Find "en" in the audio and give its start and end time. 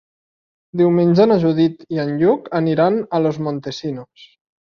2.05-2.09